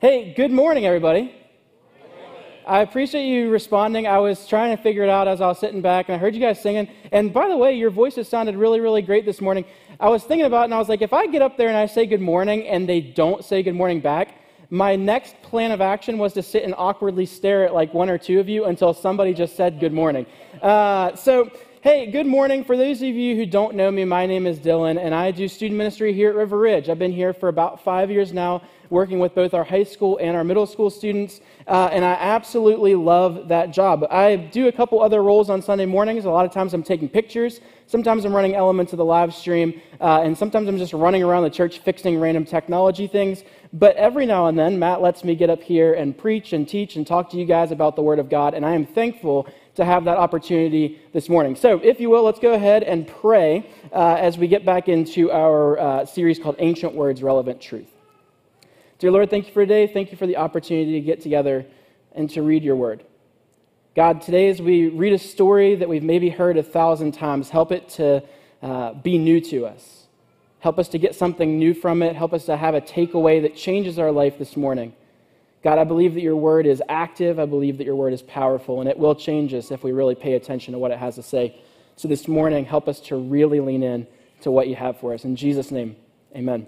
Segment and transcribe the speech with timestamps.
[0.00, 1.34] Hey, good morning, everybody.
[2.66, 4.06] I appreciate you responding.
[4.06, 6.34] I was trying to figure it out as I was sitting back, and I heard
[6.34, 6.88] you guys singing.
[7.12, 9.66] And by the way, your voices sounded really, really great this morning.
[10.00, 11.76] I was thinking about it, and I was like, if I get up there and
[11.76, 14.36] I say good morning and they don't say good morning back,
[14.70, 18.16] my next plan of action was to sit and awkwardly stare at like one or
[18.16, 20.24] two of you until somebody just said good morning.
[20.62, 21.50] Uh, so,
[21.82, 22.62] hey, good morning.
[22.62, 25.48] For those of you who don't know me, my name is Dylan, and I do
[25.48, 26.90] student ministry here at River Ridge.
[26.90, 30.36] I've been here for about five years now working with both our high school and
[30.36, 34.04] our middle school students, uh, and I absolutely love that job.
[34.10, 36.26] I do a couple other roles on Sunday mornings.
[36.26, 39.80] A lot of times I'm taking pictures, sometimes I'm running elements of the live stream,
[40.02, 43.42] uh, and sometimes I'm just running around the church fixing random technology things.
[43.72, 46.96] But every now and then, Matt lets me get up here and preach and teach
[46.96, 49.84] and talk to you guys about the Word of God, and I am thankful to
[49.84, 51.56] have that opportunity this morning.
[51.56, 55.30] So, if you will, let's go ahead and pray uh, as we get back into
[55.30, 57.88] our uh, series called Ancient Words Relevant Truth.
[58.98, 59.86] Dear Lord, thank you for today.
[59.86, 61.66] Thank you for the opportunity to get together
[62.12, 63.04] and to read your word.
[63.96, 67.72] God, today as we read a story that we've maybe heard a thousand times, help
[67.72, 68.22] it to
[68.62, 70.06] uh, be new to us.
[70.60, 72.14] Help us to get something new from it.
[72.14, 74.94] Help us to have a takeaway that changes our life this morning.
[75.62, 77.38] God, I believe that your word is active.
[77.38, 80.14] I believe that your word is powerful, and it will change us if we really
[80.14, 81.60] pay attention to what it has to say.
[81.96, 84.06] So this morning, help us to really lean in
[84.40, 85.24] to what you have for us.
[85.24, 85.96] In Jesus' name,
[86.34, 86.66] amen.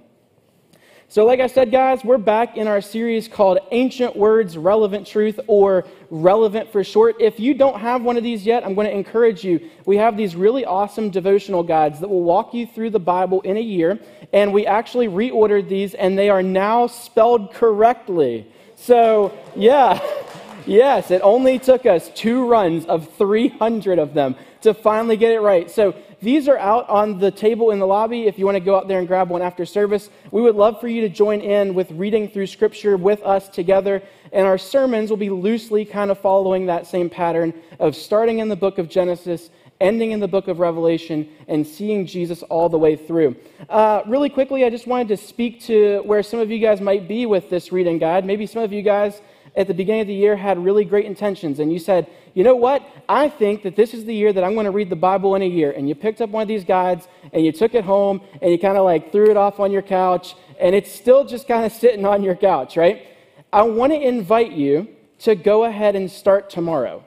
[1.09, 5.41] So, like I said, guys, we're back in our series called Ancient Words, Relevant Truth,
[5.47, 7.17] or Relevant for short.
[7.21, 9.69] If you don't have one of these yet, I'm going to encourage you.
[9.85, 13.59] We have these really awesome devotional guides that will walk you through the Bible in
[13.59, 13.99] a year,
[14.33, 18.51] and we actually reordered these, and they are now spelled correctly.
[18.83, 20.01] So, yeah.
[20.65, 25.41] Yes, it only took us two runs of 300 of them to finally get it
[25.41, 25.69] right.
[25.69, 28.77] So these are out on the table in the lobby if you want to go
[28.77, 30.09] out there and grab one after service.
[30.31, 34.05] We would love for you to join in with reading through Scripture with us together.
[34.33, 38.49] And our sermons will be loosely kind of following that same pattern of starting in
[38.49, 39.51] the book of Genesis
[39.83, 43.37] ending in the book of Revelation and seeing Jesus all the way through.
[43.69, 47.09] Uh, really quickly, I just wanted to speak to where some of you guys might
[47.09, 48.25] be with this reading guide.
[48.25, 49.21] Maybe some of you guys
[49.55, 52.57] at the beginning of the year had really great intentions and you said, you know
[52.57, 52.83] what?
[53.09, 55.43] I think that this is the year that I'm going to read the Bible in
[55.43, 55.73] a year.
[55.73, 58.59] And you picked up one of these guides and you took it home and you
[58.59, 61.73] kind of like threw it off on your couch and it's still just kind of
[61.73, 63.07] sitting on your couch, right?
[63.53, 64.89] I want to invite you
[65.21, 67.05] to go ahead and start tomorrow.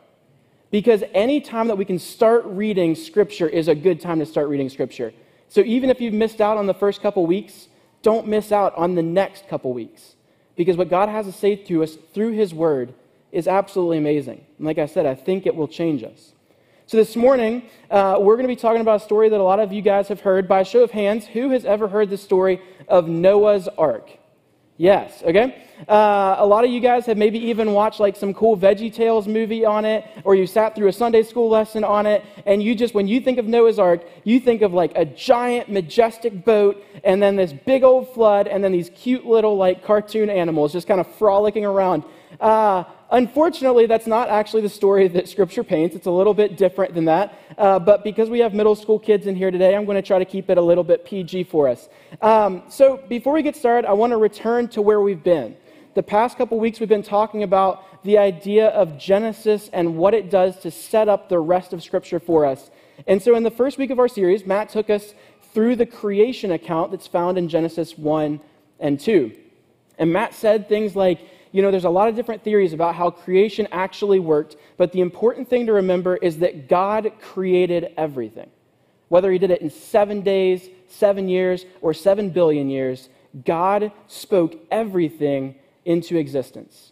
[0.71, 4.49] Because any time that we can start reading Scripture is a good time to start
[4.49, 5.13] reading Scripture.
[5.47, 7.67] So even if you've missed out on the first couple weeks,
[8.01, 10.15] don't miss out on the next couple weeks.
[10.55, 12.93] Because what God has to say to us through His Word
[13.31, 14.45] is absolutely amazing.
[14.57, 16.33] And like I said, I think it will change us.
[16.87, 19.59] So this morning, uh, we're going to be talking about a story that a lot
[19.59, 20.47] of you guys have heard.
[20.47, 24.11] By show of hands, who has ever heard the story of Noah's Ark?
[24.77, 25.63] Yes, okay?
[25.87, 29.25] Uh, a lot of you guys have maybe even watched like some cool Veggie Tales
[29.25, 32.75] movie on it, or you sat through a Sunday school lesson on it, and you
[32.75, 36.83] just, when you think of Noah's Ark, you think of like a giant, majestic boat,
[37.05, 40.87] and then this big old flood, and then these cute little like cartoon animals just
[40.87, 42.03] kind of frolicking around.
[42.41, 45.95] Uh, unfortunately, that's not actually the story that Scripture paints.
[45.95, 47.38] It's a little bit different than that.
[47.57, 50.19] Uh, but because we have middle school kids in here today, I'm going to try
[50.19, 51.89] to keep it a little bit PG for us.
[52.21, 55.55] Um, so before we get started, I want to return to where we've been.
[55.93, 60.29] The past couple weeks, we've been talking about the idea of Genesis and what it
[60.29, 62.69] does to set up the rest of Scripture for us.
[63.07, 65.13] And so, in the first week of our series, Matt took us
[65.53, 68.39] through the creation account that's found in Genesis 1
[68.79, 69.31] and 2.
[69.97, 71.19] And Matt said things like,
[71.55, 74.99] you know, there's a lot of different theories about how creation actually worked, but the
[74.99, 78.49] important thing to remember is that God created everything.
[79.07, 83.07] Whether he did it in seven days, seven years, or seven billion years,
[83.45, 85.55] God spoke everything
[85.85, 86.91] into existence.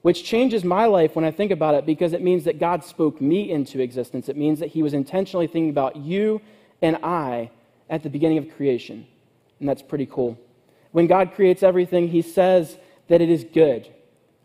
[0.00, 3.20] Which changes my life when I think about it because it means that God spoke
[3.20, 4.30] me into existence.
[4.30, 6.40] It means that he was intentionally thinking about you
[6.80, 7.50] and I
[7.90, 9.06] at the beginning of creation.
[9.60, 10.38] And that's pretty cool.
[10.92, 12.78] When God creates everything, he says
[13.08, 13.88] that it is good.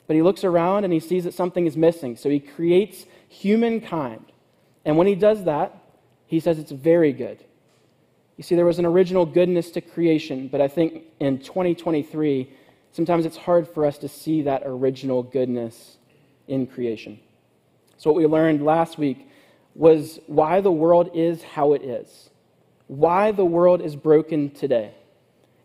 [0.07, 2.15] But he looks around and he sees that something is missing.
[2.15, 4.25] So he creates humankind.
[4.85, 5.75] And when he does that,
[6.27, 7.43] he says it's very good.
[8.37, 12.49] You see, there was an original goodness to creation, but I think in 2023,
[12.91, 15.97] sometimes it's hard for us to see that original goodness
[16.47, 17.19] in creation.
[17.97, 19.27] So, what we learned last week
[19.73, 22.29] was why the world is how it is,
[22.85, 24.93] why the world is broken today.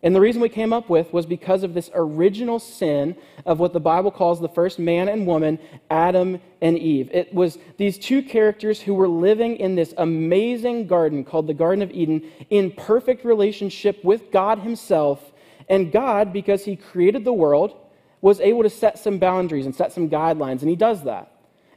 [0.03, 3.15] And the reason we came up with was because of this original sin
[3.45, 5.57] of what the Bible calls the first man and woman,
[5.89, 7.09] Adam and Eve.
[7.13, 11.81] It was these two characters who were living in this amazing garden called the Garden
[11.81, 15.31] of Eden in perfect relationship with God Himself.
[15.69, 17.73] And God, because He created the world,
[18.19, 21.29] was able to set some boundaries and set some guidelines, and he does that.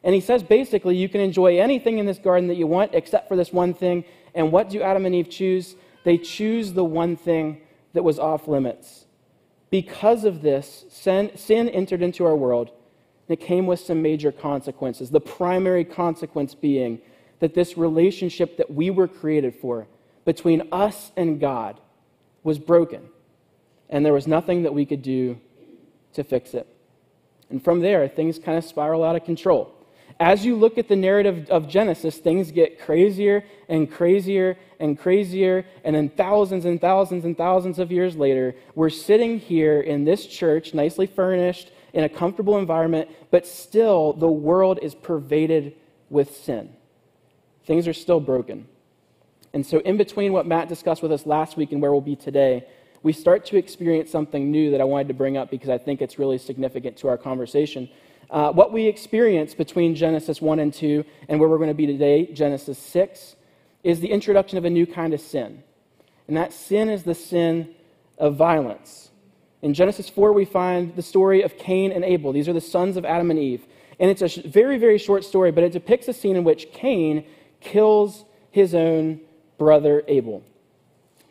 [0.04, 3.26] And he says basically, you can enjoy anything in this garden that you want except
[3.26, 4.04] for this one thing.
[4.32, 5.74] And what do Adam and Eve choose?
[6.04, 7.60] They choose the one thing
[7.96, 9.06] that was off limits.
[9.70, 14.30] Because of this, sin, sin entered into our world, and it came with some major
[14.30, 15.10] consequences.
[15.10, 17.00] The primary consequence being
[17.40, 19.88] that this relationship that we were created for
[20.26, 21.80] between us and God
[22.42, 23.08] was broken,
[23.88, 25.40] and there was nothing that we could do
[26.12, 26.66] to fix it.
[27.48, 29.74] And from there, things kind of spiral out of control.
[30.18, 35.66] As you look at the narrative of Genesis, things get crazier and crazier and crazier.
[35.84, 40.26] And then thousands and thousands and thousands of years later, we're sitting here in this
[40.26, 45.74] church, nicely furnished, in a comfortable environment, but still the world is pervaded
[46.08, 46.74] with sin.
[47.64, 48.68] Things are still broken.
[49.52, 52.16] And so, in between what Matt discussed with us last week and where we'll be
[52.16, 52.66] today,
[53.02, 56.02] we start to experience something new that I wanted to bring up because I think
[56.02, 57.88] it's really significant to our conversation.
[58.30, 61.86] Uh, what we experience between Genesis 1 and 2 and where we're going to be
[61.86, 63.36] today, Genesis 6,
[63.84, 65.62] is the introduction of a new kind of sin.
[66.26, 67.74] And that sin is the sin
[68.18, 69.10] of violence.
[69.62, 72.32] In Genesis 4, we find the story of Cain and Abel.
[72.32, 73.66] These are the sons of Adam and Eve.
[73.98, 77.24] And it's a very, very short story, but it depicts a scene in which Cain
[77.60, 79.20] kills his own
[79.58, 80.42] brother Abel.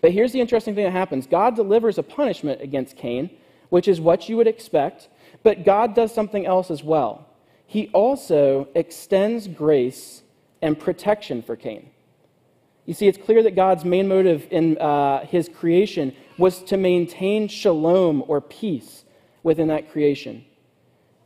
[0.01, 3.29] But here's the interesting thing that happens God delivers a punishment against Cain,
[3.69, 5.09] which is what you would expect.
[5.45, 7.27] But God does something else as well.
[7.67, 10.23] He also extends grace
[10.59, 11.91] and protection for Cain.
[12.87, 17.47] You see, it's clear that God's main motive in uh, his creation was to maintain
[17.47, 19.05] shalom or peace
[19.43, 20.43] within that creation.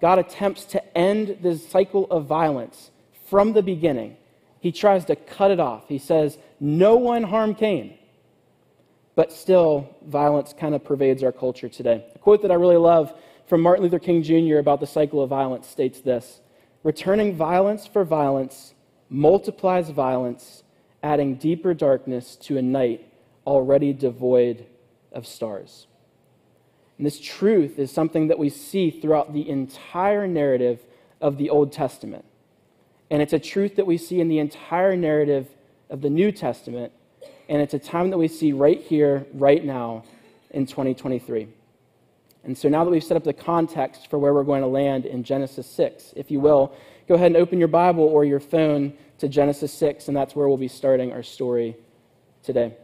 [0.02, 2.92] God attempts to end the cycle of violence
[3.30, 4.18] from the beginning.
[4.60, 5.88] He tries to cut it off.
[5.88, 7.98] He says, No one harm Cain.
[9.16, 12.06] But still, violence kind of pervades our culture today.
[12.16, 13.14] A quote that I really love
[13.50, 14.58] from Martin Luther King Jr.
[14.60, 16.40] about the cycle of violence states this
[16.84, 18.76] Returning violence for violence
[19.10, 20.64] multiplies violence,
[21.02, 23.12] adding deeper darkness to a night
[23.48, 24.68] already devoid
[25.12, 25.88] of stars.
[26.98, 30.82] And this truth is something that we see throughout the entire narrative
[31.20, 32.26] of the Old Testament.
[33.10, 35.48] And it's a truth that we see in the entire narrative
[35.90, 36.94] of the New Testament.
[37.50, 40.04] And it's a time that we see right here, right now,
[40.52, 41.48] in 2023.
[42.44, 45.06] And so now that we've set up the context for where we're going to land
[45.06, 46.74] in Genesis 6, if you will,
[47.08, 50.48] go ahead and open your Bible or your phone to Genesis 6, and that's where
[50.48, 51.76] we'll be starting our story
[52.44, 52.76] today.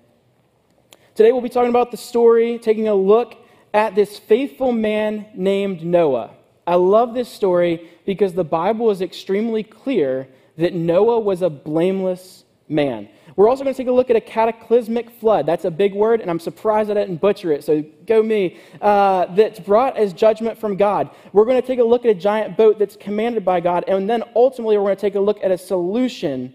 [1.16, 3.36] Today we'll be talking about the story, taking a look
[3.74, 6.32] at this faithful man named Noah.
[6.68, 12.45] I love this story because the Bible is extremely clear that Noah was a blameless
[12.68, 13.10] man.
[13.36, 15.46] We're also going to take a look at a cataclysmic flood.
[15.46, 18.60] That's a big word, and I'm surprised I didn't butcher it, so go me.
[18.82, 21.10] Uh, that's brought as judgment from God.
[21.34, 24.10] We're going to take a look at a giant boat that's commanded by God, and
[24.10, 26.54] then ultimately we're going to take a look at a solution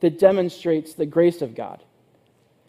[0.00, 1.82] that demonstrates the grace of God.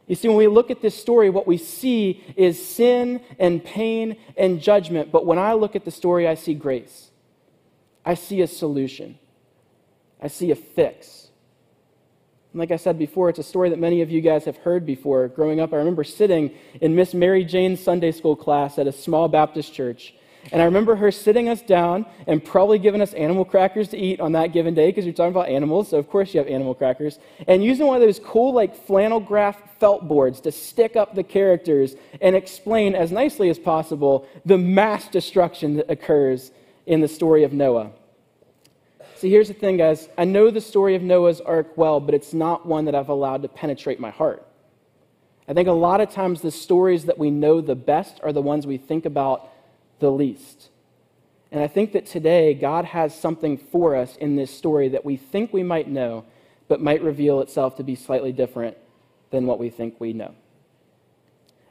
[0.06, 4.16] You see, when we look at this story, what we see is sin and pain
[4.38, 5.12] and judgment.
[5.12, 7.12] But when I look at the story, I see grace.
[8.06, 9.20] I see a solution.
[10.22, 11.27] I see a fix
[12.58, 15.28] like I said before, it's a story that many of you guys have heard before.
[15.28, 19.28] Growing up, I remember sitting in Miss Mary Jane's Sunday school class at a small
[19.28, 20.14] Baptist church.
[20.52, 24.20] And I remember her sitting us down and probably giving us animal crackers to eat
[24.20, 25.90] on that given day because you're talking about animals.
[25.90, 27.20] So, of course, you have animal crackers.
[27.48, 31.24] And using one of those cool, like, flannel graph felt boards to stick up the
[31.24, 36.52] characters and explain as nicely as possible the mass destruction that occurs
[36.86, 37.92] in the story of Noah.
[39.18, 40.10] See, here's the thing, guys.
[40.16, 43.42] I know the story of Noah's Ark well, but it's not one that I've allowed
[43.42, 44.46] to penetrate my heart.
[45.48, 48.44] I think a lot of times the stories that we know the best are the
[48.44, 49.50] ones we think about
[49.98, 50.70] the least.
[51.52, 55.18] And I think that today God has something for us in this story that we
[55.18, 56.24] think we might know,
[56.68, 58.78] but might reveal itself to be slightly different
[59.32, 60.36] than what we think we know.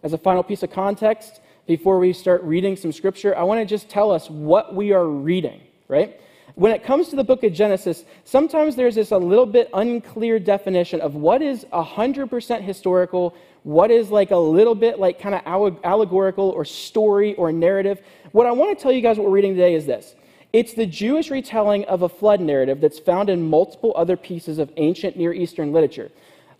[0.02, 3.66] As a final piece of context, before we start reading some scripture, I want to
[3.66, 6.20] just tell us what we are reading, right?
[6.56, 10.38] When it comes to the book of Genesis, sometimes there's this a little bit unclear
[10.38, 15.42] definition of what is 100% historical, what is like a little bit like kind of
[15.84, 18.00] allegorical or story or narrative.
[18.32, 20.14] What I want to tell you guys what we're reading today is this.
[20.54, 24.72] It's the Jewish retelling of a flood narrative that's found in multiple other pieces of
[24.78, 26.10] ancient Near Eastern literature.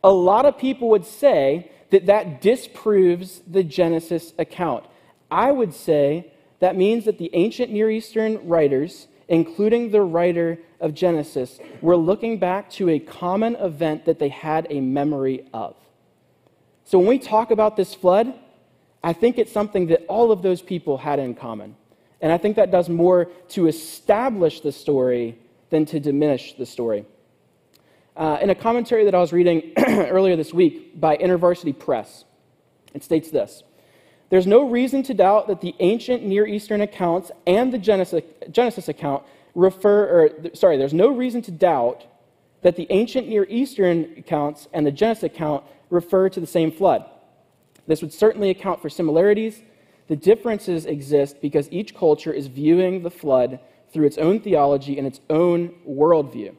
[0.05, 4.85] A lot of people would say that that disproves the Genesis account.
[5.31, 10.95] I would say that means that the ancient Near Eastern writers including the writer of
[10.95, 15.75] Genesis, were looking back to a common event that they had a memory of.
[16.85, 18.33] So when we talk about this flood,
[19.03, 21.77] I think it's something that all of those people had in common.
[22.21, 25.39] And I think that does more to establish the story
[25.71, 27.05] than to diminish the story.
[28.17, 32.25] Uh, in a commentary that I was reading earlier this week by InterVarsity Press,
[32.95, 33.63] it states this
[34.29, 38.89] There's no reason to doubt that the ancient Near Eastern accounts and the Genesis, Genesis
[38.89, 39.23] account
[39.55, 42.05] refer, or sorry, there's no reason to doubt
[42.63, 47.05] that the ancient Near Eastern accounts and the Genesis account refer to the same flood.
[47.87, 49.63] This would certainly account for similarities.
[50.09, 53.61] The differences exist because each culture is viewing the flood
[53.93, 56.55] through its own theology and its own worldview.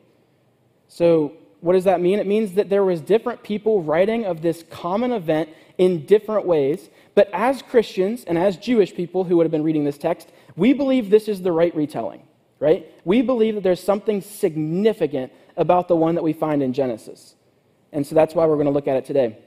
[0.87, 1.33] So,
[1.67, 2.17] what does that mean?
[2.17, 6.89] It means that there was different people writing of this common event in different ways.
[7.13, 10.71] But as Christians and as Jewish people who would have been reading this text, we
[10.71, 12.21] believe this is the right retelling,
[12.61, 12.89] right?
[13.03, 17.35] We believe that there's something significant about the one that we find in Genesis.
[17.91, 19.37] And so that's why we're going to look at it today.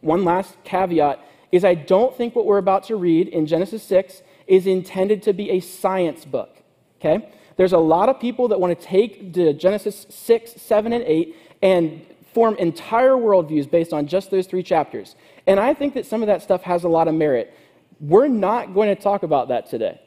[0.00, 4.22] One last caveat is I don't think what we're about to read in Genesis 6
[4.46, 6.62] is intended to be a science book.
[6.98, 7.30] Okay?
[7.58, 12.04] There's a lot of people that want to take Genesis 6, 7, and 8 and
[12.32, 15.16] form entire worldviews based on just those three chapters.
[15.46, 17.54] And I think that some of that stuff has a lot of merit.
[18.00, 20.00] We're not going to talk about that today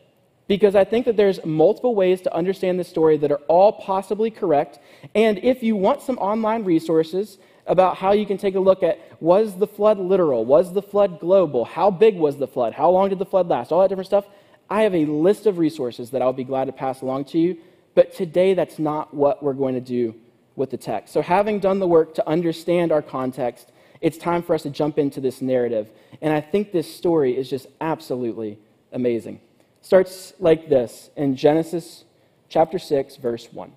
[0.47, 4.31] because I think that there's multiple ways to understand the story that are all possibly
[4.31, 4.79] correct.
[5.13, 8.99] And if you want some online resources, about how you can take a look at
[9.21, 10.45] was the flood literal?
[10.45, 11.65] Was the flood global?
[11.65, 12.73] How big was the flood?
[12.73, 13.71] How long did the flood last?
[13.71, 14.25] All that different stuff.
[14.69, 17.57] I have a list of resources that I'll be glad to pass along to you.
[17.95, 20.15] But today, that's not what we're going to do
[20.55, 21.13] with the text.
[21.13, 24.97] So, having done the work to understand our context, it's time for us to jump
[24.97, 25.89] into this narrative.
[26.21, 28.59] And I think this story is just absolutely
[28.91, 29.35] amazing.
[29.35, 32.03] It starts like this in Genesis
[32.49, 33.71] chapter 6, verse 1.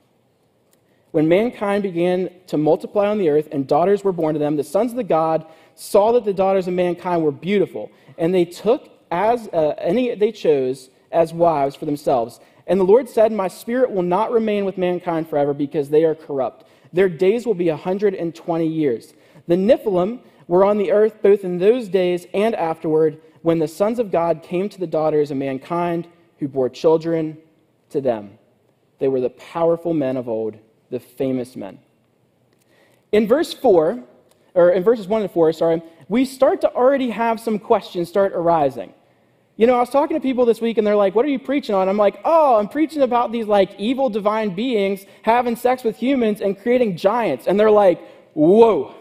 [1.13, 4.65] When mankind began to multiply on the earth and daughters were born to them, the
[4.65, 8.91] sons of the God saw that the daughters of mankind were beautiful, and they took
[9.11, 12.41] as uh, any they chose as wives for themselves.
[12.67, 16.15] And the Lord said, My spirit will not remain with mankind forever because they are
[16.15, 16.66] corrupt.
[16.93, 19.15] Their days will be a 120 years.
[19.47, 23.99] The Nephilim were on the earth both in those days and afterward when the sons
[23.99, 27.39] of God came to the daughters of mankind who bore children
[27.91, 28.39] to them.
[28.99, 30.59] They were the powerful men of old
[30.91, 31.79] the famous men.
[33.13, 34.03] In verse 4,
[34.55, 38.33] or in verses 1 and 4, sorry, we start to already have some questions start
[38.33, 38.95] arising.
[39.57, 41.39] You know, I was talking to people this week and they're like, What are you
[41.39, 41.89] preaching on?
[41.89, 46.41] I'm like, Oh, I'm preaching about these like evil divine beings having sex with humans
[46.41, 47.47] and creating giants.
[47.47, 48.01] And they're like,
[48.35, 48.95] Whoa,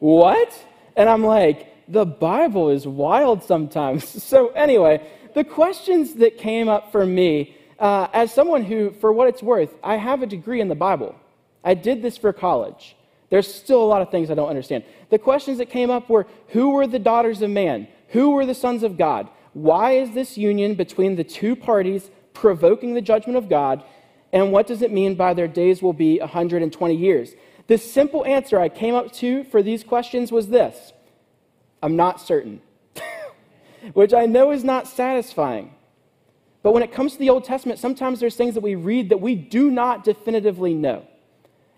[0.00, 0.52] what?
[0.96, 4.04] And I'm like, The Bible is wild sometimes.
[4.32, 9.28] So, anyway, the questions that came up for me, uh, as someone who, for what
[9.28, 11.14] it's worth, I have a degree in the Bible.
[11.64, 12.96] I did this for college.
[13.30, 14.84] There's still a lot of things I don't understand.
[15.10, 17.88] The questions that came up were who were the daughters of man?
[18.08, 19.28] Who were the sons of God?
[19.52, 23.84] Why is this union between the two parties provoking the judgment of God?
[24.32, 27.34] And what does it mean by their days will be 120 years?
[27.66, 30.92] The simple answer I came up to for these questions was this
[31.82, 32.62] I'm not certain,
[33.92, 35.74] which I know is not satisfying.
[36.62, 39.20] But when it comes to the Old Testament, sometimes there's things that we read that
[39.20, 41.06] we do not definitively know.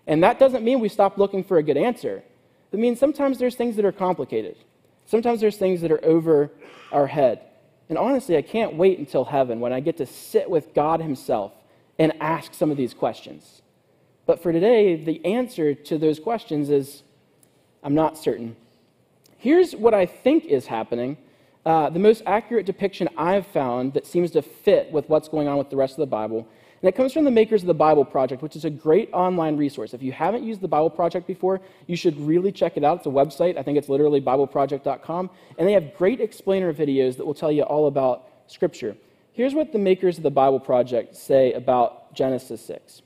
[0.05, 2.23] And that doesn't mean we stop looking for a good answer.
[2.71, 4.57] It means sometimes there's things that are complicated.
[5.07, 6.51] Sometimes there's things that are over
[6.91, 7.41] our head.
[7.89, 11.53] And honestly, I can't wait until heaven when I get to sit with God Himself
[11.99, 13.61] and ask some of these questions.
[14.25, 17.03] But for today, the answer to those questions is
[17.83, 18.55] I'm not certain.
[19.37, 21.17] Here's what I think is happening.
[21.65, 25.57] Uh, the most accurate depiction I've found that seems to fit with what's going on
[25.57, 26.47] with the rest of the Bible
[26.85, 29.57] and it comes from the makers of the Bible Project, which is a great online
[29.57, 29.95] resource.
[29.95, 32.97] If you haven't used the Bible Project before, you should really check it out.
[32.97, 33.57] It's a website.
[33.57, 35.31] I think it's literally BibleProject.com.
[35.57, 38.95] And they have great explainer videos that will tell you all about Scripture.
[39.33, 43.01] Here's what the makers of the Bible Project say about Genesis 6.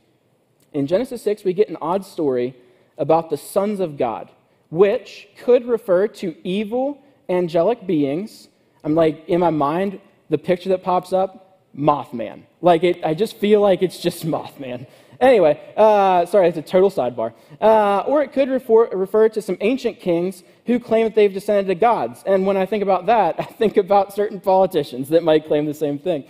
[0.74, 2.57] In Genesis 6, we get an odd story
[2.98, 4.29] about the sons of God,
[4.69, 8.50] which could refer to evil angelic beings.
[8.83, 12.43] I'm like, in my mind, the picture that pops up Mothman.
[12.61, 14.88] Like, it, I just feel like it's just Mothman.
[15.19, 17.33] Anyway, uh, sorry, it's a total sidebar.
[17.59, 21.67] Uh, or it could refer, refer to some ancient kings who claim that they've descended
[21.67, 22.23] to gods.
[22.25, 25.73] And when I think about that, I think about certain politicians that might claim the
[25.73, 26.25] same thing.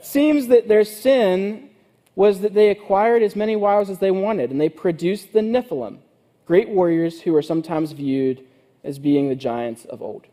[0.00, 1.68] Seems that their sin
[2.16, 5.98] was that they acquired as many wives as they wanted, and they produced the Nephilim,
[6.46, 8.42] great warriors who are sometimes viewed
[8.82, 10.26] as being the giants of old.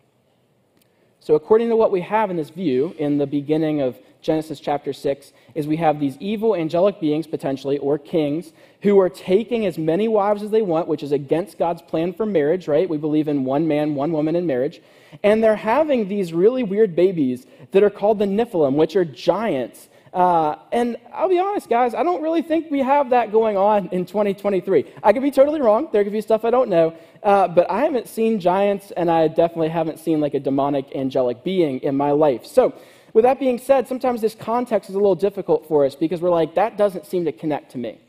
[1.19, 3.97] So, according to what we have in this view, in the beginning of
[4.27, 9.07] Genesis chapter 6 is we have these evil angelic beings, potentially, or kings, who are
[9.09, 12.89] taking as many wives as they want, which is against God's plan for marriage, right?
[12.89, 14.81] We believe in one man, one woman in marriage.
[15.23, 19.87] And they're having these really weird babies that are called the Nephilim, which are giants.
[20.13, 23.87] Uh, and I'll be honest, guys, I don't really think we have that going on
[23.93, 24.93] in 2023.
[25.03, 25.87] I could be totally wrong.
[25.93, 26.93] There could be stuff I don't know.
[27.23, 31.45] Uh, but I haven't seen giants, and I definitely haven't seen like a demonic angelic
[31.45, 32.45] being in my life.
[32.45, 32.73] So,
[33.13, 36.29] with that being said, sometimes this context is a little difficult for us because we're
[36.29, 37.99] like, that doesn't seem to connect to me.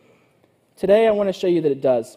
[0.76, 2.16] Today, I want to show you that it does.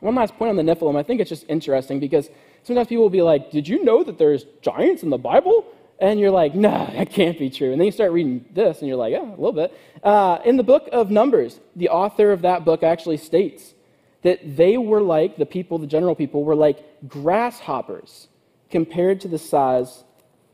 [0.00, 0.96] One last point on the Nephilim.
[0.96, 2.28] I think it's just interesting because
[2.62, 5.66] sometimes people will be like, Did you know that there's giants in the Bible?
[6.00, 7.72] And you're like, no, that can't be true.
[7.72, 9.78] And then you start reading this, and you're like, yeah, a little bit.
[10.02, 13.74] Uh, in the book of Numbers, the author of that book actually states
[14.22, 18.28] that they were like, the people, the general people, were like grasshoppers
[18.70, 20.04] compared to the size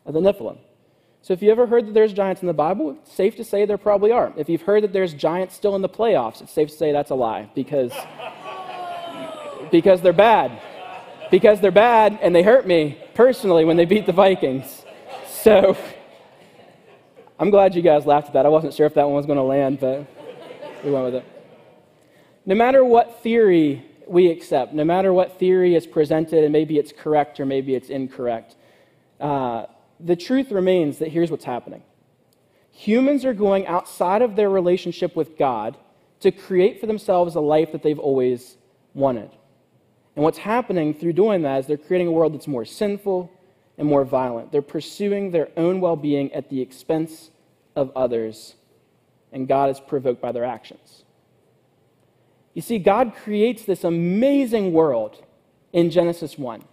[0.05, 0.59] of the Nephilim.
[1.27, 3.67] So if you ever heard that there's giants in the Bible, it's safe to say
[3.67, 4.33] there probably are.
[4.37, 7.11] If you've heard that there's giants still in the playoffs, it's safe to say that's
[7.11, 7.93] a lie because,
[9.73, 10.63] because they're bad.
[11.33, 14.85] Because they're bad and they hurt me personally when they beat the Vikings.
[15.27, 15.77] So
[17.41, 18.47] I'm glad you guys laughed at that.
[18.47, 20.07] I wasn't sure if that one was going to land, but
[20.85, 21.25] we went with it.
[22.45, 26.93] No matter what theory we accept, no matter what theory is presented, and maybe it's
[26.97, 28.55] correct or maybe it's incorrect,
[29.21, 29.67] uh,
[29.99, 31.83] the truth remains that here's what's happening.
[32.71, 35.77] Humans are going outside of their relationship with God
[36.21, 38.57] to create for themselves a life that they've always
[38.95, 39.31] wanted.
[40.15, 43.31] And what's happening through doing that is they're creating a world that's more sinful
[43.79, 44.53] and more violent.
[44.53, 47.31] They're pursuing their own well being at the expense
[47.75, 48.55] of others,
[49.33, 51.05] and God is provoked by their actions.
[52.55, 55.23] You see, God creates this amazing world
[55.75, 56.65] in Genesis 1.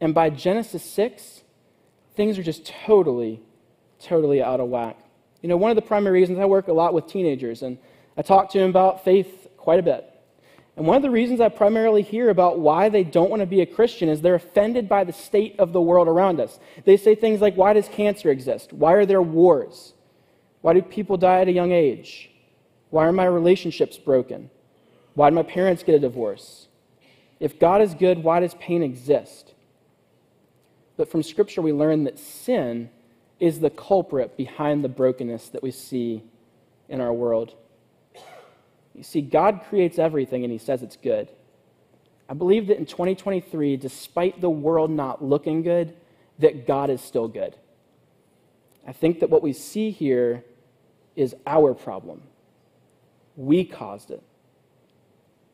[0.00, 1.42] And by Genesis 6,
[2.16, 3.40] things are just totally,
[4.00, 4.98] totally out of whack.
[5.42, 7.78] You know, one of the primary reasons I work a lot with teenagers, and
[8.16, 10.10] I talk to them about faith quite a bit.
[10.76, 13.60] And one of the reasons I primarily hear about why they don't want to be
[13.60, 16.58] a Christian is they're offended by the state of the world around us.
[16.84, 18.72] They say things like, Why does cancer exist?
[18.72, 19.92] Why are there wars?
[20.62, 22.30] Why do people die at a young age?
[22.90, 24.50] Why are my relationships broken?
[25.14, 26.68] Why did my parents get a divorce?
[27.38, 29.53] If God is good, why does pain exist?
[30.96, 32.90] But from Scripture, we learn that sin
[33.40, 36.22] is the culprit behind the brokenness that we see
[36.88, 37.54] in our world.
[38.94, 41.28] You see, God creates everything and He says it's good.
[42.28, 45.94] I believe that in 2023, despite the world not looking good,
[46.38, 47.56] that God is still good.
[48.86, 50.44] I think that what we see here
[51.16, 52.22] is our problem.
[53.36, 54.22] We caused it.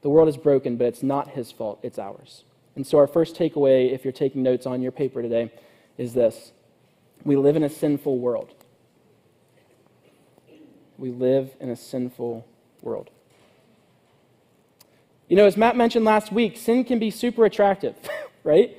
[0.02, 2.44] The world is broken, but it's not his fault, it's ours.
[2.76, 5.52] And so, our first takeaway, if you're taking notes on your paper today,
[5.98, 6.52] is this
[7.24, 8.54] We live in a sinful world.
[10.98, 12.46] We live in a sinful
[12.82, 13.10] world.
[15.28, 17.94] You know, as Matt mentioned last week, sin can be super attractive,
[18.44, 18.76] right?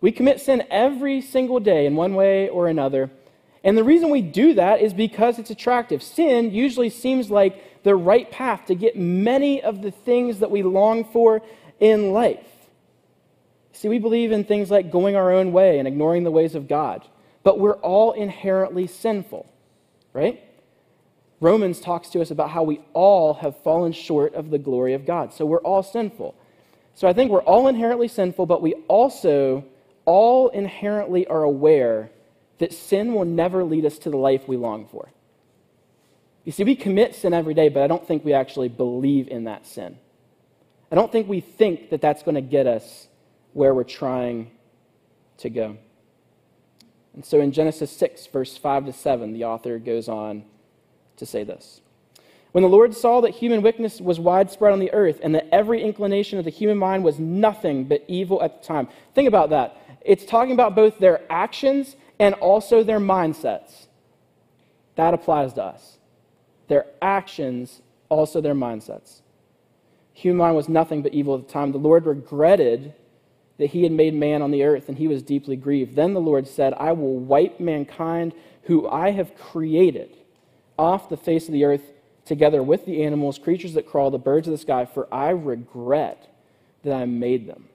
[0.00, 3.10] We commit sin every single day in one way or another.
[3.64, 6.02] And the reason we do that is because it's attractive.
[6.02, 10.62] Sin usually seems like the right path to get many of the things that we
[10.62, 11.42] long for
[11.80, 12.46] in life.
[13.76, 16.66] See, we believe in things like going our own way and ignoring the ways of
[16.66, 17.06] God,
[17.42, 19.46] but we're all inherently sinful,
[20.14, 20.42] right?
[21.40, 25.04] Romans talks to us about how we all have fallen short of the glory of
[25.04, 25.34] God.
[25.34, 26.34] So we're all sinful.
[26.94, 29.62] So I think we're all inherently sinful, but we also
[30.06, 32.10] all inherently are aware
[32.56, 35.10] that sin will never lead us to the life we long for.
[36.46, 39.44] You see, we commit sin every day, but I don't think we actually believe in
[39.44, 39.98] that sin.
[40.90, 43.08] I don't think we think that that's going to get us
[43.56, 44.50] where we're trying
[45.38, 45.78] to go.
[47.14, 50.44] And so in Genesis 6, verse 5 to 7, the author goes on
[51.16, 51.80] to say this.
[52.52, 55.82] When the Lord saw that human wickedness was widespread on the earth and that every
[55.82, 58.88] inclination of the human mind was nothing but evil at the time.
[59.14, 59.74] Think about that.
[60.02, 63.86] It's talking about both their actions and also their mindsets.
[64.96, 65.96] That applies to us
[66.68, 69.22] their actions, also their mindsets.
[70.12, 71.72] Human mind was nothing but evil at the time.
[71.72, 72.92] The Lord regretted
[73.58, 75.96] that he had made man on the earth, and he was deeply grieved.
[75.96, 80.16] Then the Lord said, I will wipe mankind, who I have created,
[80.78, 81.82] off the face of the earth,
[82.24, 86.28] together with the animals, creatures that crawl, the birds of the sky, for I regret
[86.82, 87.68] that I made them.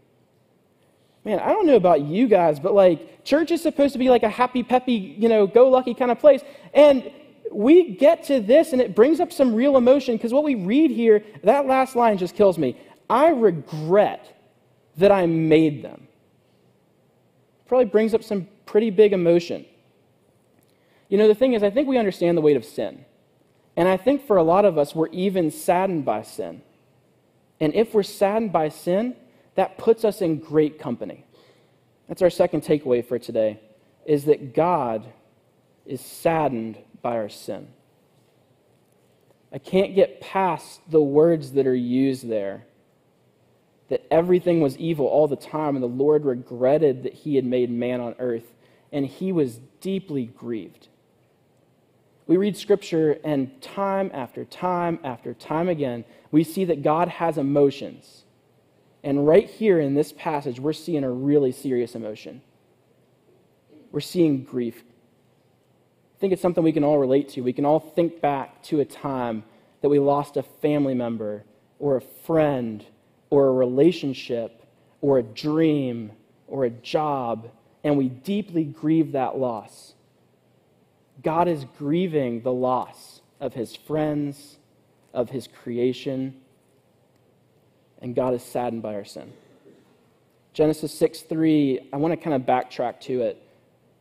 [1.24, 4.24] Man, I don't know about you guys, but like, church is supposed to be like
[4.24, 6.42] a happy, peppy, you know, go lucky kind of place.
[6.74, 7.12] And
[7.52, 10.90] we get to this and it brings up some real emotion because what we read
[10.90, 12.80] here, that last line just kills me.
[13.10, 14.31] I regret
[15.02, 16.08] that I made them.
[17.68, 19.66] Probably brings up some pretty big emotion.
[21.10, 23.06] You know, the thing is, I think we understand the weight of sin.
[23.76, 26.62] And I think for a lot of us, we're even saddened by sin.
[27.60, 29.16] And if we're saddened by sin,
[29.56, 31.26] that puts us in great company.
[32.08, 33.60] That's our second takeaway for today
[34.06, 35.06] is that God
[35.86, 37.68] is saddened by our sin.
[39.52, 42.66] I can't get past the words that are used there.
[43.92, 47.70] That everything was evil all the time, and the Lord regretted that he had made
[47.70, 48.56] man on earth,
[48.90, 50.88] and he was deeply grieved.
[52.26, 57.38] We read scripture, and time after time after time again, we see that God has
[57.38, 58.24] emotions.
[59.04, 62.42] And right here in this passage, we're seeing a really serious emotion.
[63.92, 64.86] We're seeing grief.
[66.16, 67.42] I think it's something we can all relate to.
[67.42, 69.44] We can all think back to a time
[69.82, 71.44] that we lost a family member
[71.78, 72.86] or a friend
[73.32, 74.64] or a relationship
[75.02, 76.12] or a dream
[76.48, 77.50] or a job,
[77.84, 79.94] and we deeply grieve that loss.
[81.24, 84.58] God is grieving the loss of his friends,
[85.14, 86.36] of his creation,
[88.02, 89.32] and God is saddened by our sin.
[90.54, 93.42] Genesis 6 3, I want to kind of backtrack to it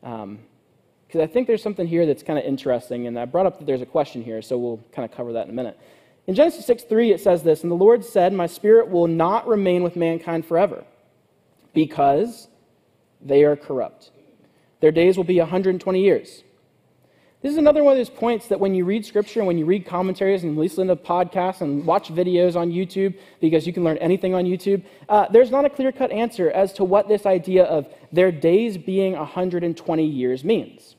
[0.01, 3.59] because um, I think there's something here that's kind of interesting, and I brought up
[3.59, 5.79] that there's a question here, so we'll kind of cover that in a minute.
[6.27, 9.47] In Genesis 6 3, it says this And the Lord said, My spirit will not
[9.47, 10.85] remain with mankind forever,
[11.75, 12.49] because
[13.21, 14.11] they are corrupt.
[14.81, 16.43] Their days will be 120 years.
[17.43, 19.65] This is another one of those points that when you read scripture and when you
[19.65, 23.97] read commentaries and listen to podcasts and watch videos on YouTube, because you can learn
[23.97, 27.65] anything on YouTube, uh, there's not a clear cut answer as to what this idea
[27.65, 30.97] of their days being 120 years means.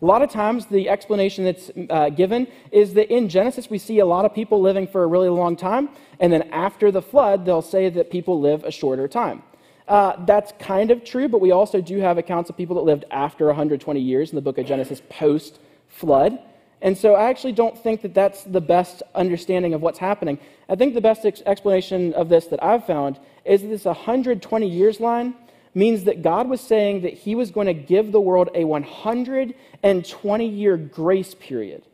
[0.00, 3.98] A lot of times, the explanation that's uh, given is that in Genesis, we see
[3.98, 5.88] a lot of people living for a really long time,
[6.20, 9.42] and then after the flood, they'll say that people live a shorter time.
[9.88, 13.04] Uh, that's kind of true, but we also do have accounts of people that lived
[13.10, 16.38] after 120 years in the book of Genesis post flood.
[16.82, 20.38] And so I actually don't think that that's the best understanding of what's happening.
[20.68, 25.00] I think the best ex- explanation of this that I've found is this 120 years
[25.00, 25.34] line
[25.76, 30.48] means that God was saying that he was going to give the world a 120
[30.48, 31.84] year grace period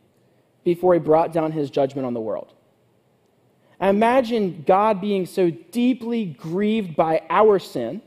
[0.63, 2.53] before he brought down his judgment on the world.
[3.81, 8.01] I imagine God being so deeply grieved by our sin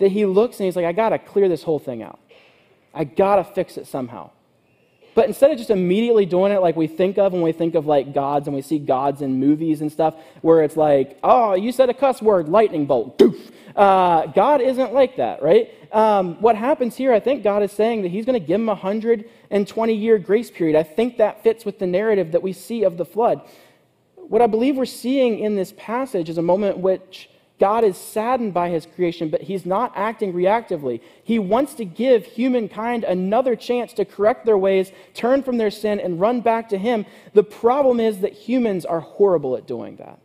[0.00, 2.18] that he looks and he's like, I got to clear this whole thing out.
[2.92, 4.32] I got to fix it somehow.
[5.16, 7.86] But instead of just immediately doing it like we think of when we think of
[7.86, 11.72] like gods and we see gods in movies and stuff, where it's like, oh, you
[11.72, 13.50] said a cuss word, lightning bolt, doof.
[13.74, 15.70] Uh, God isn't like that, right?
[15.90, 18.68] Um, what happens here, I think God is saying that He's going to give him
[18.68, 20.76] a 120 year grace period.
[20.76, 23.40] I think that fits with the narrative that we see of the flood.
[24.16, 28.52] What I believe we're seeing in this passage is a moment which God is saddened
[28.52, 31.00] by his creation, but he's not acting reactively.
[31.24, 35.98] He wants to give humankind another chance to correct their ways, turn from their sin,
[35.98, 37.06] and run back to him.
[37.32, 40.18] The problem is that humans are horrible at doing that.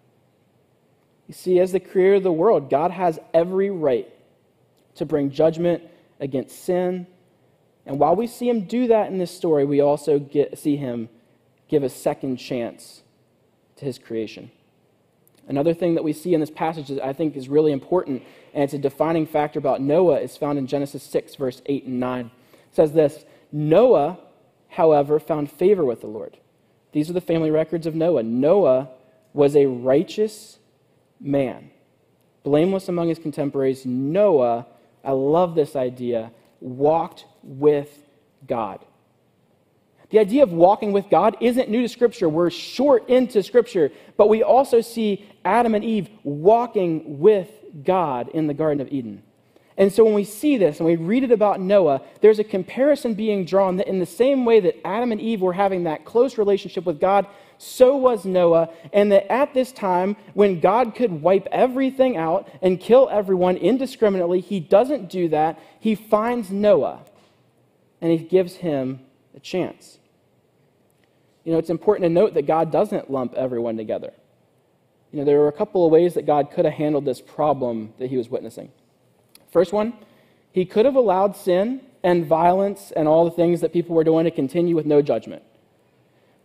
[1.27, 4.09] You see, as the creator of the world, God has every right
[4.95, 5.83] to bring judgment
[6.19, 7.07] against sin.
[7.85, 11.07] And while we see him do that in this story, we also get, see him
[11.69, 13.03] give a second chance
[13.77, 14.51] to his creation.
[15.51, 18.63] Another thing that we see in this passage that I think is really important, and
[18.63, 22.25] it's a defining factor about Noah, is found in Genesis 6, verse 8 and 9.
[22.27, 22.31] It
[22.71, 24.17] says this Noah,
[24.69, 26.37] however, found favor with the Lord.
[26.93, 28.23] These are the family records of Noah.
[28.23, 28.91] Noah
[29.33, 30.57] was a righteous
[31.19, 31.71] man,
[32.43, 33.85] blameless among his contemporaries.
[33.85, 34.67] Noah,
[35.03, 38.07] I love this idea, walked with
[38.47, 38.85] God.
[40.11, 42.27] The idea of walking with God isn't new to Scripture.
[42.27, 47.49] We're short into Scripture, but we also see Adam and Eve walking with
[47.83, 49.23] God in the Garden of Eden.
[49.77, 53.13] And so when we see this and we read it about Noah, there's a comparison
[53.13, 56.37] being drawn that in the same way that Adam and Eve were having that close
[56.37, 57.25] relationship with God,
[57.57, 58.69] so was Noah.
[58.91, 64.41] And that at this time, when God could wipe everything out and kill everyone indiscriminately,
[64.41, 65.57] he doesn't do that.
[65.79, 67.05] He finds Noah
[68.01, 68.99] and he gives him
[69.33, 69.99] a chance.
[71.43, 74.13] You know, it's important to note that God doesn't lump everyone together.
[75.11, 77.93] You know, there were a couple of ways that God could have handled this problem
[77.99, 78.71] that he was witnessing.
[79.51, 79.93] First one,
[80.51, 84.25] he could have allowed sin and violence and all the things that people were doing
[84.25, 85.43] to continue with no judgment.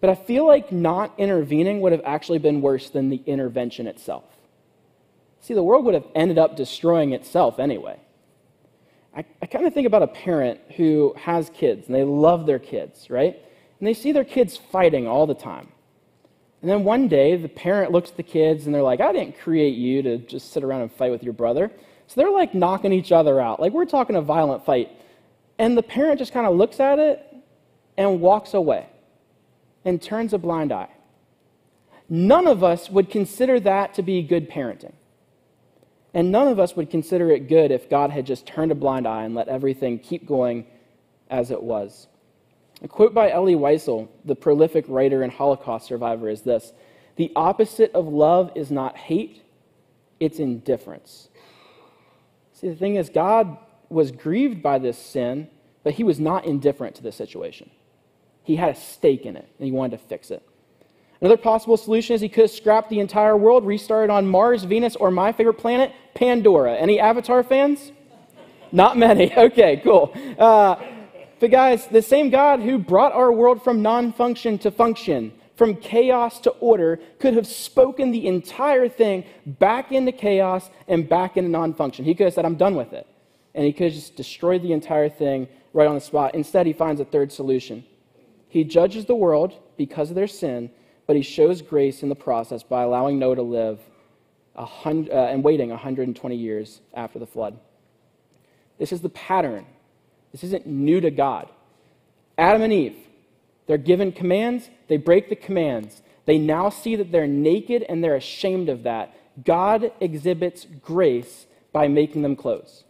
[0.01, 4.25] But I feel like not intervening would have actually been worse than the intervention itself.
[5.41, 8.01] See, the world would have ended up destroying itself anyway.
[9.17, 12.59] I, I kind of think about a parent who has kids and they love their
[12.59, 13.41] kids, right?
[13.79, 15.69] And they see their kids fighting all the time.
[16.63, 19.39] And then one day, the parent looks at the kids and they're like, I didn't
[19.39, 21.71] create you to just sit around and fight with your brother.
[22.07, 23.61] So they're like knocking each other out.
[23.61, 24.91] Like we're talking a violent fight.
[25.59, 27.25] And the parent just kind of looks at it
[27.97, 28.87] and walks away
[29.85, 30.89] and turns a blind eye.
[32.09, 34.95] None of us would consider that to be good parenting.
[36.15, 39.07] And none of us would consider it good if God had just turned a blind
[39.07, 40.67] eye and let everything keep going
[41.29, 42.07] as it was.
[42.83, 46.73] A quote by Elie Wiesel, the prolific writer and Holocaust survivor, is this
[47.17, 49.43] The opposite of love is not hate,
[50.21, 51.29] it's indifference.
[52.53, 53.57] See, the thing is, God
[53.89, 55.49] was grieved by this sin,
[55.85, 57.71] but he was not indifferent to the situation.
[58.43, 60.43] He had a stake in it, and he wanted to fix it.
[61.21, 64.97] Another possible solution is he could have scrapped the entire world, restarted on Mars, Venus,
[64.97, 66.77] or my favorite planet, Pandora.
[66.77, 67.93] Any Avatar fans?
[68.71, 69.33] Not many.
[69.37, 70.13] Okay, cool.
[70.39, 70.77] Uh,
[71.39, 75.77] but guys, the same God who brought our world from non function to function, from
[75.77, 81.51] chaos to order, could have spoken the entire thing back into chaos and back into
[81.51, 82.05] non function.
[82.05, 83.07] He could have said, I'm done with it.
[83.55, 86.35] And he could have just destroyed the entire thing right on the spot.
[86.35, 87.85] Instead, he finds a third solution.
[88.49, 90.71] He judges the world because of their sin,
[91.07, 93.81] but he shows grace in the process by allowing Noah to live
[94.57, 97.59] uh, and waiting 120 years after the flood.
[98.79, 99.67] This is the pattern
[100.37, 101.49] this isn't new to God.
[102.37, 102.97] Adam and Eve,
[103.67, 106.03] they're given commands, they break the commands.
[106.27, 109.17] They now see that they're naked and they're ashamed of that.
[109.47, 112.85] God exhibits grace by making them clothes.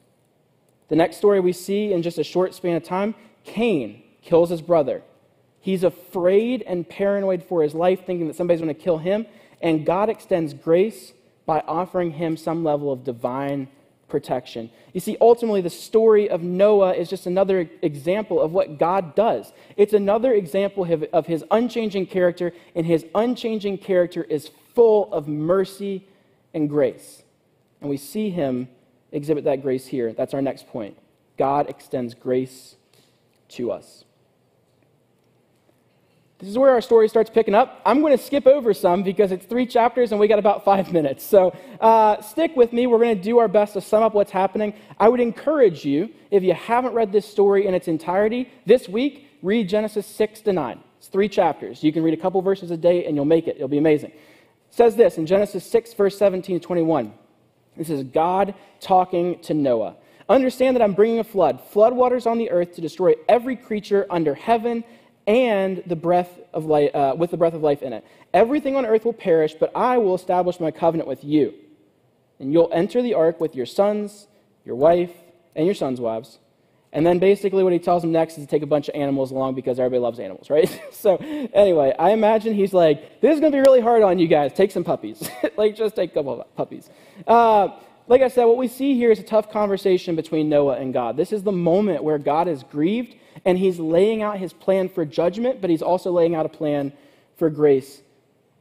[0.89, 4.61] The next story we see in just a short span of time Cain kills his
[4.61, 5.03] brother.
[5.61, 9.25] He's afraid and paranoid for his life, thinking that somebody's going to kill him,
[9.63, 11.13] and God extends grace
[11.45, 13.69] by offering him some level of divine
[14.09, 14.71] protection.
[14.93, 19.53] You see, ultimately, the story of Noah is just another example of what God does.
[19.77, 26.07] It's another example of his unchanging character, and his unchanging character is full of mercy
[26.55, 27.23] and grace.
[27.81, 28.69] And we see him
[29.13, 30.13] exhibit that grace here.
[30.13, 30.97] That's our next point.
[31.37, 32.77] God extends grace
[33.51, 34.06] to us.
[36.39, 37.81] This is where our story starts picking up.
[37.87, 40.93] I'm going to skip over some because it's three chapters and we got about five
[40.93, 41.25] minutes.
[41.25, 42.87] So uh, stick with me.
[42.87, 44.75] We're going to do our best to sum up what's happening.
[45.01, 49.31] I would encourage you, if you haven't read this story in its entirety, this week,
[49.43, 50.81] read Genesis 6 to 9.
[50.99, 51.83] It's three chapters.
[51.83, 53.57] You can read a couple verses a day and you'll make it.
[53.57, 54.11] It'll be amazing.
[54.11, 54.21] It
[54.69, 57.15] says this in Genesis 6, verse 17 to 21.
[57.79, 59.97] This is God talking to Noah.
[60.29, 64.07] Understand that I'm bringing a flood, flood waters on the earth to destroy every creature
[64.11, 64.83] under heaven
[65.27, 68.05] and the breath of life, uh, with the breath of life in it.
[68.33, 71.55] Everything on earth will perish, but I will establish my covenant with you.
[72.39, 74.29] And you'll enter the ark with your sons,
[74.65, 75.13] your wife,
[75.55, 76.39] and your sons' wives.
[76.93, 79.31] And then basically what he tells them next is to take a bunch of animals
[79.31, 80.81] along because everybody loves animals, right?
[80.93, 84.29] so anyway, I imagine he's like, this is going to be really hard on you
[84.29, 84.53] guys.
[84.53, 85.29] Take some puppies.
[85.57, 86.89] like, just take a couple of puppies.
[87.27, 87.69] Uh,
[88.09, 91.17] like I said, what we see here is a tough conversation between Noah and God.
[91.17, 95.05] This is the moment where God is grieved and he's laying out his plan for
[95.05, 96.93] judgment, but he's also laying out a plan
[97.37, 98.03] for grace.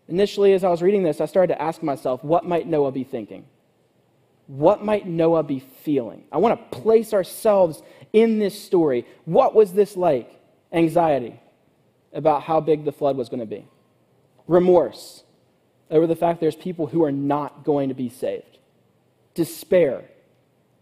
[0.07, 3.03] Initially, as I was reading this, I started to ask myself, what might Noah be
[3.03, 3.45] thinking?
[4.47, 6.25] What might Noah be feeling?
[6.31, 7.81] I want to place ourselves
[8.13, 9.05] in this story.
[9.25, 10.39] What was this like?
[10.71, 11.39] Anxiety
[12.13, 13.65] about how big the flood was going to be,
[14.47, 15.23] remorse
[15.91, 18.57] over the fact there's people who are not going to be saved,
[19.33, 20.03] despair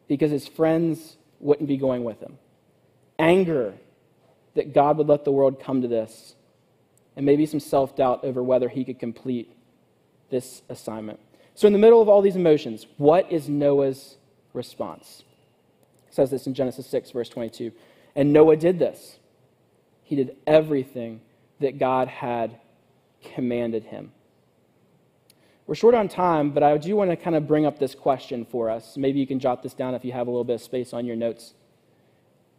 [0.07, 2.37] because his friends wouldn't be going with him,
[3.23, 3.73] anger
[4.55, 6.35] that God would let the world come to this,
[7.15, 9.51] and maybe some self doubt over whether he could complete
[10.29, 11.19] this assignment.
[11.55, 14.17] So, in the middle of all these emotions, what is Noah's
[14.53, 15.23] response?
[16.07, 17.71] It says this in Genesis 6, verse 22.
[18.15, 19.17] And Noah did this.
[20.03, 21.21] He did everything
[21.59, 22.59] that God had
[23.33, 24.11] commanded him.
[25.65, 28.45] We're short on time, but I do want to kind of bring up this question
[28.45, 28.97] for us.
[28.97, 31.05] Maybe you can jot this down if you have a little bit of space on
[31.05, 31.53] your notes.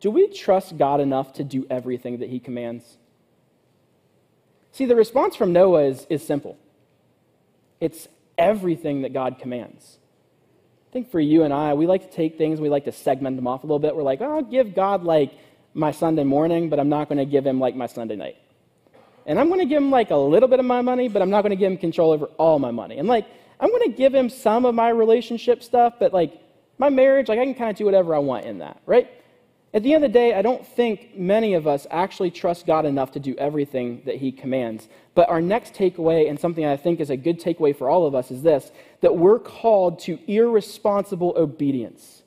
[0.05, 2.99] Do we trust God enough to do everything that he commands?
[4.71, 6.59] See, the response from Noah is, is simple
[7.81, 9.97] it's everything that God commands.
[10.91, 13.37] I think for you and I, we like to take things, we like to segment
[13.37, 13.97] them off a little bit.
[13.97, 15.33] We're like, oh, I'll give God like
[15.73, 18.37] my Sunday morning, but I'm not going to give him like my Sunday night.
[19.25, 21.31] And I'm going to give him like a little bit of my money, but I'm
[21.31, 22.99] not going to give him control over all my money.
[22.99, 23.27] And like,
[23.59, 26.39] I'm going to give him some of my relationship stuff, but like
[26.77, 29.11] my marriage, like I can kind of do whatever I want in that, right?
[29.75, 32.87] At the end of the day, I don't think many of us actually trust God
[32.87, 34.89] enough to do everything that He commands.
[35.17, 38.15] But our next takeaway, and something I think is a good takeaway for all of
[38.15, 42.23] us, is this that we're called to irresponsible obedience.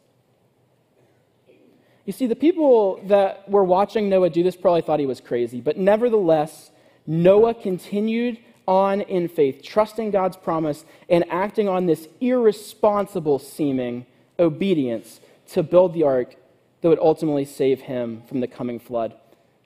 [2.05, 5.61] You see, the people that were watching Noah do this probably thought he was crazy,
[5.61, 6.71] but nevertheless,
[7.05, 14.05] Noah continued on in faith, trusting God's promise and acting on this irresponsible seeming
[14.37, 16.35] obedience to build the ark
[16.81, 19.15] that would ultimately save him from the coming flood.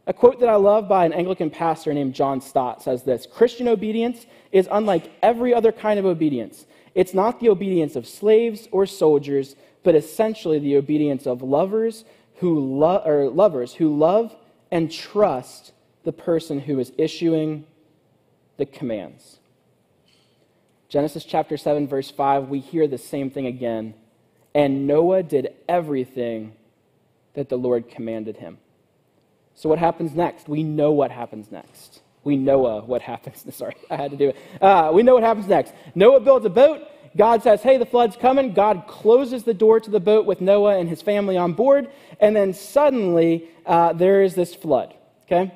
[0.07, 3.67] A quote that I love by an Anglican pastor named John Stott says this Christian
[3.67, 6.65] obedience is unlike every other kind of obedience.
[6.95, 12.03] It's not the obedience of slaves or soldiers, but essentially the obedience of lovers
[12.35, 14.35] who lo- or lovers who love
[14.71, 15.71] and trust
[16.03, 17.65] the person who is issuing
[18.57, 19.37] the commands.
[20.89, 23.93] Genesis chapter 7, verse 5, we hear the same thing again.
[24.53, 26.53] And Noah did everything
[27.33, 28.57] that the Lord commanded him.
[29.53, 30.47] So, what happens next?
[30.47, 32.01] We know what happens next.
[32.23, 33.43] We know uh, what happens.
[33.55, 34.37] Sorry, I had to do it.
[34.61, 35.73] Uh, we know what happens next.
[35.95, 36.87] Noah builds a boat.
[37.15, 38.53] God says, Hey, the flood's coming.
[38.53, 41.89] God closes the door to the boat with Noah and his family on board.
[42.19, 44.93] And then suddenly, uh, there is this flood.
[45.25, 45.51] Okay?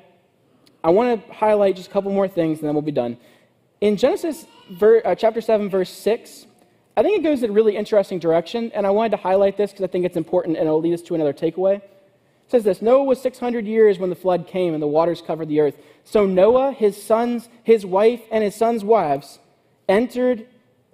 [0.84, 3.16] I want to highlight just a couple more things and then we'll be done.
[3.80, 6.45] In Genesis ver- uh, chapter 7, verse 6,
[6.96, 9.70] I think it goes in a really interesting direction, and I wanted to highlight this
[9.70, 11.76] because I think it's important and it'll lead us to another takeaway.
[11.76, 15.48] It says this Noah was 600 years when the flood came and the waters covered
[15.48, 15.76] the earth.
[16.04, 19.40] So Noah, his sons, his wife, and his sons' wives
[19.88, 20.46] entered,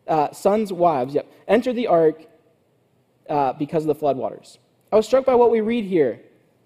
[0.08, 2.24] uh, sons' wives, yep, entered the ark
[3.28, 4.58] uh, because of the flood waters.
[4.90, 6.20] I was struck by what we read here,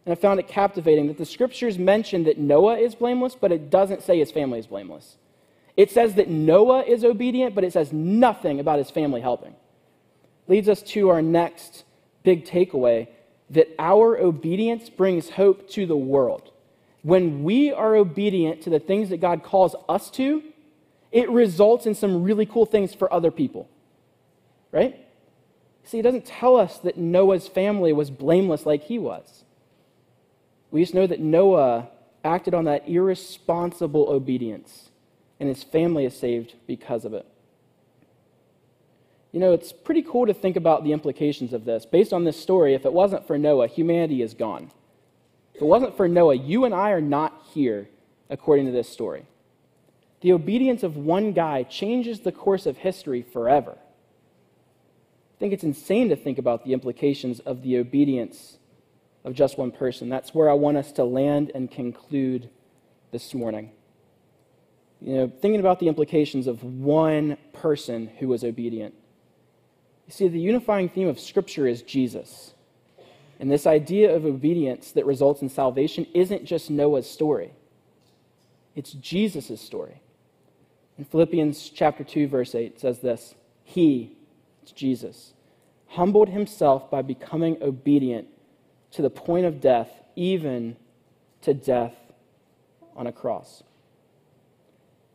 [0.07, 3.69] and I found it captivating that the scriptures mention that Noah is blameless, but it
[3.69, 5.19] doesn't say his family is blameless.
[5.77, 9.55] It says that Noah is obedient, but it says nothing about his family helping.
[10.49, 11.85] Leads us to our next
[12.23, 13.09] big takeaway
[13.51, 16.51] that our obedience brings hope to the world.
[17.03, 20.43] When we are obedient to the things that God calls us to,
[21.13, 23.69] it results in some really cool things for other people.
[24.73, 25.07] Right?
[25.85, 29.45] See, it doesn't tell us that Noah's family was blameless like he was.
[30.71, 31.89] We just know that Noah
[32.25, 34.86] acted on that irresponsible obedience
[35.39, 37.27] and his family is saved because of it.
[39.33, 41.85] You know, it's pretty cool to think about the implications of this.
[41.85, 44.71] Based on this story, if it wasn't for Noah, humanity is gone.
[45.55, 47.89] If it wasn't for Noah, you and I are not here,
[48.31, 49.27] according to this story.
[50.23, 53.77] The obedience of one guy changes the course of history forever.
[53.77, 58.57] I think it's insane to think about the implications of the obedience
[59.23, 60.09] of just one person.
[60.09, 62.49] That's where I want us to land and conclude
[63.13, 63.73] this morning
[65.01, 68.95] you know, thinking about the implications of one person who was obedient.
[70.07, 72.55] You see, the unifying theme of Scripture is Jesus.
[73.39, 77.53] And this idea of obedience that results in salvation isn't just Noah's story,
[78.75, 80.01] it's Jesus' story.
[80.99, 84.17] In Philippians chapter 2, verse 8, says this He,
[84.63, 85.35] it's Jesus,
[85.89, 88.29] humbled himself by becoming obedient
[88.93, 90.77] to the point of death, even
[91.43, 91.95] to death
[92.95, 93.63] on a cross.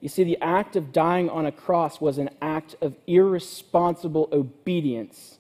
[0.02, 5.38] You see, the act of dying on a cross was an act of irresponsible obedience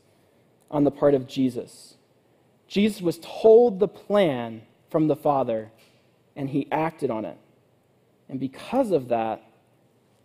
[0.69, 1.95] on the part of Jesus.
[2.67, 5.71] Jesus was told the plan from the Father,
[6.35, 7.37] and he acted on it.
[8.29, 9.41] And because of that,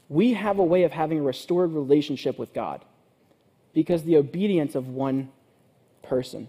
[0.08, 2.84] we have a way of having a restored relationship with God
[3.72, 5.30] because the obedience of one
[6.02, 6.48] person.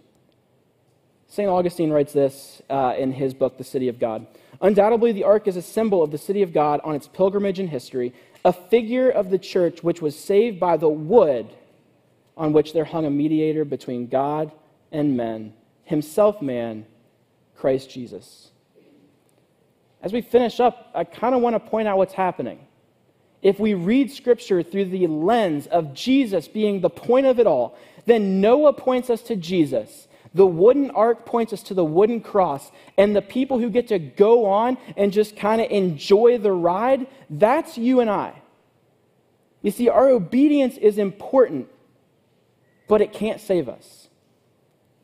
[1.28, 1.50] St.
[1.50, 4.26] Augustine writes this uh, in his book, The City of God.
[4.62, 7.68] Undoubtedly, the ark is a symbol of the city of God on its pilgrimage in
[7.68, 8.14] history,
[8.44, 11.50] a figure of the church which was saved by the wood
[12.36, 14.52] on which there hung a mediator between God
[14.92, 16.86] and men, himself man,
[17.56, 18.52] Christ Jesus.
[20.02, 22.60] As we finish up, I kind of want to point out what's happening.
[23.42, 27.78] If we read Scripture through the lens of Jesus being the point of it all,
[28.06, 30.07] then Noah points us to Jesus
[30.38, 34.00] the wooden ark points us to the wooden cross, and the people who get to
[34.00, 38.42] go on and just kind of enjoy the ride, that's you and I.
[39.62, 41.68] You see, our obedience is important,
[42.88, 44.08] but it can't save us.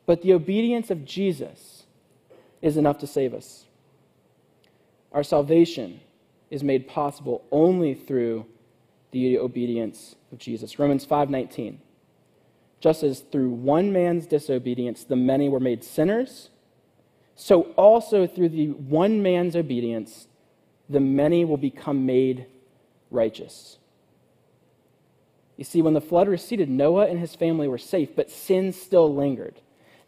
[0.06, 1.84] But the obedience of Jesus
[2.62, 3.66] is enough to save us.
[5.12, 6.00] Our salvation
[6.50, 8.46] is made possible only through
[9.10, 10.78] the obedience of Jesus.
[10.78, 11.78] Romans 5:19
[12.84, 16.50] just as through one man's disobedience the many were made sinners,
[17.34, 20.28] so also through the one man's obedience
[20.90, 22.44] the many will become made
[23.10, 23.78] righteous.
[25.56, 29.14] You see, when the flood receded, Noah and his family were safe, but sin still
[29.14, 29.62] lingered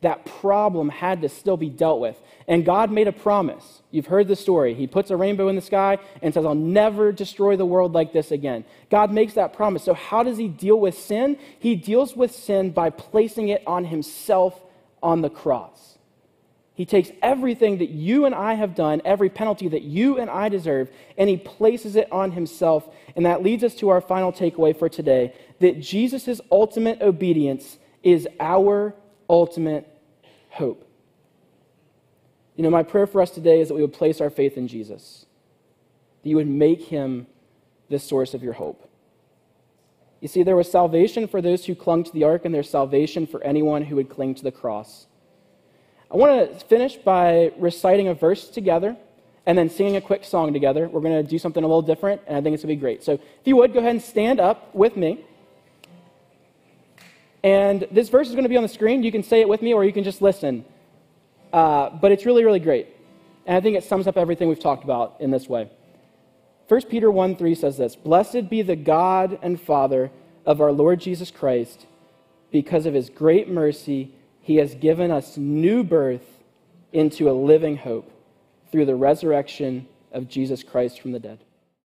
[0.06, 2.16] that problem had to still be dealt with.
[2.46, 3.82] And God made a promise.
[3.90, 4.72] You've heard the story.
[4.72, 8.12] He puts a rainbow in the sky and says, I'll never destroy the world like
[8.12, 8.64] this again.
[8.88, 9.82] God makes that promise.
[9.82, 11.36] So, how does He deal with sin?
[11.58, 14.62] He deals with sin by placing it on Himself
[15.02, 15.98] on the cross.
[16.74, 20.48] He takes everything that you and I have done, every penalty that you and I
[20.48, 20.88] deserve,
[21.18, 22.88] and He places it on Himself.
[23.16, 28.28] And that leads us to our final takeaway for today that Jesus' ultimate obedience is
[28.38, 28.94] our
[29.28, 29.95] ultimate
[30.56, 30.88] hope.
[32.56, 34.66] You know, my prayer for us today is that we would place our faith in
[34.66, 35.26] Jesus,
[36.22, 37.26] that you would make him
[37.88, 38.88] the source of your hope.
[40.20, 43.26] You see, there was salvation for those who clung to the ark, and there's salvation
[43.26, 45.06] for anyone who would cling to the cross.
[46.10, 48.96] I want to finish by reciting a verse together,
[49.44, 50.88] and then singing a quick song together.
[50.88, 52.80] We're going to do something a little different, and I think it's going to be
[52.80, 53.04] great.
[53.04, 55.24] So if you would, go ahead and stand up with me.
[57.46, 59.04] And this verse is going to be on the screen.
[59.04, 60.64] You can say it with me, or you can just listen.
[61.52, 62.88] Uh, but it's really, really great.
[63.46, 65.70] And I think it sums up everything we've talked about in this way.
[66.66, 70.10] 1 Peter 1 3 says this Blessed be the God and Father
[70.44, 71.86] of our Lord Jesus Christ.
[72.50, 76.26] Because of his great mercy, he has given us new birth
[76.92, 78.10] into a living hope
[78.72, 81.38] through the resurrection of Jesus Christ from the dead.